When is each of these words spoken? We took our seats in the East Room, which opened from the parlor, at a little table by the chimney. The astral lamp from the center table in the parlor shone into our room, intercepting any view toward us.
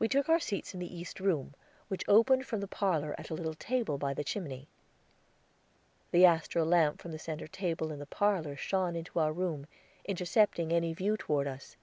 We 0.00 0.08
took 0.08 0.28
our 0.28 0.40
seats 0.40 0.74
in 0.74 0.80
the 0.80 0.92
East 0.98 1.20
Room, 1.20 1.54
which 1.86 2.02
opened 2.08 2.44
from 2.44 2.58
the 2.58 2.66
parlor, 2.66 3.14
at 3.16 3.30
a 3.30 3.34
little 3.34 3.54
table 3.54 3.96
by 3.96 4.12
the 4.12 4.24
chimney. 4.24 4.66
The 6.10 6.24
astral 6.24 6.66
lamp 6.66 7.00
from 7.00 7.12
the 7.12 7.20
center 7.20 7.46
table 7.46 7.92
in 7.92 8.00
the 8.00 8.06
parlor 8.06 8.56
shone 8.56 8.96
into 8.96 9.20
our 9.20 9.32
room, 9.32 9.68
intercepting 10.04 10.72
any 10.72 10.92
view 10.92 11.16
toward 11.16 11.46
us. 11.46 11.76